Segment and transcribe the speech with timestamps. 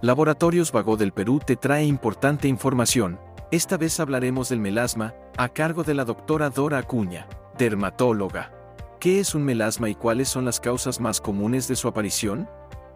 [0.00, 3.18] Laboratorios Vago del Perú te trae importante información.
[3.50, 7.26] Esta vez hablaremos del melasma, a cargo de la doctora Dora Acuña,
[7.58, 8.52] dermatóloga.
[9.00, 12.48] ¿Qué es un melasma y cuáles son las causas más comunes de su aparición?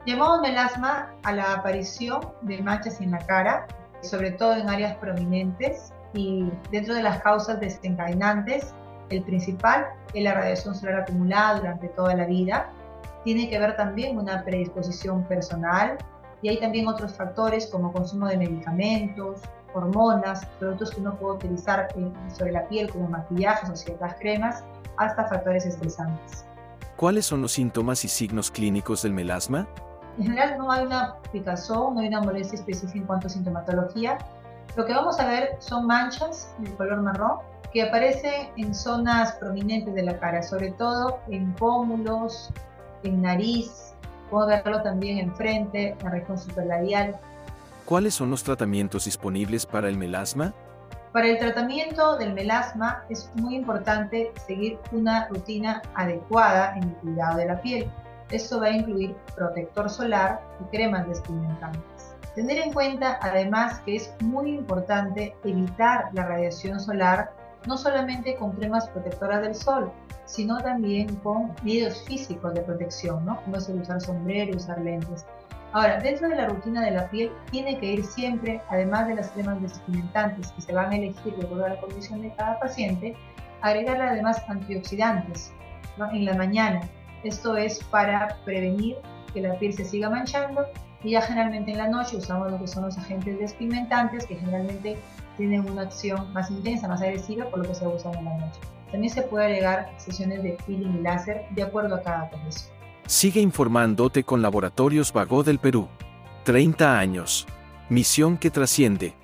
[0.06, 3.66] Llamamos melasma a la aparición de manchas en la cara,
[4.00, 8.75] sobre todo en áreas prominentes, y dentro de las causas desencadenantes,
[9.11, 12.71] el principal es la radiación solar acumulada durante toda la vida.
[13.25, 15.98] Tiene que ver también una predisposición personal,
[16.43, 19.41] y hay también otros factores como consumo de medicamentos,
[19.74, 21.88] hormonas, productos que uno puede utilizar
[22.37, 24.65] sobre la piel como maquillajes o ciertas cremas,
[24.96, 26.45] hasta factores estresantes.
[26.96, 29.66] ¿Cuáles son los síntomas y signos clínicos del melasma?
[30.18, 34.18] En general no hay una picazón, no hay una molestia específica en cuanto a sintomatología.
[34.77, 37.38] Lo que vamos a ver son manchas de color marrón
[37.73, 42.51] que aparecen en zonas prominentes de la cara, sobre todo en pómulos,
[43.02, 43.95] en nariz,
[44.32, 47.20] Puedo verlo también enfrente, en la región superlabial.
[47.84, 50.54] ¿Cuáles son los tratamientos disponibles para el melasma?
[51.12, 57.37] Para el tratamiento del melasma es muy importante seguir una rutina adecuada en el cuidado
[57.37, 57.90] de la piel.
[58.30, 62.14] Esto va a incluir protector solar y cremas despigmentantes.
[62.35, 67.34] Tener en cuenta además que es muy importante evitar la radiación solar
[67.66, 69.93] no solamente con cremas protectoras del sol,
[70.27, 73.41] sino también con medios físicos de protección, ¿no?
[73.43, 75.27] Como es el usar sombrero, usar lentes.
[75.72, 79.31] Ahora, dentro de la rutina de la piel tiene que ir siempre, además de las
[79.31, 83.16] cremas despigmentantes que se van a elegir de acuerdo a la condición de cada paciente,
[83.62, 85.53] agregarle además antioxidantes
[86.12, 86.81] en la mañana.
[87.25, 88.97] Esto es para prevenir
[89.32, 90.66] que la piel se siga manchando
[91.03, 94.99] y ya generalmente en la noche usamos lo que son los agentes despigmentantes que generalmente
[95.43, 98.60] tienen una acción más intensa, más agresiva, por lo que se usan en la noche.
[98.93, 102.71] También se puede agregar sesiones de peeling y láser de acuerdo a cada condición.
[103.06, 105.88] Sigue informándote con Laboratorios Vago del Perú.
[106.44, 107.48] 30 años.
[107.88, 109.15] Misión que trasciende.